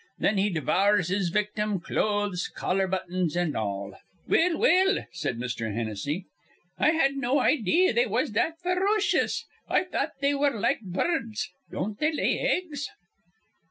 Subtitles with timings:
[0.19, 3.95] Thin he devours his victim, clothes, collar buttons, an' all."
[4.27, 5.71] "Well, well," said Mr.
[5.75, 6.25] Hennessy.
[6.79, 9.45] "I had no idee they was that ferocious.
[9.69, 11.51] I thought they were like bur rds.
[11.71, 12.89] Don't they lay eggs?"